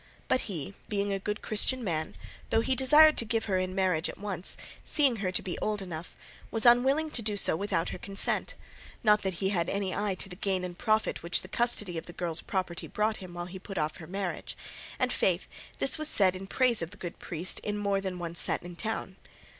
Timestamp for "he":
0.49-0.73, 2.61-2.73, 9.35-9.49, 13.45-13.59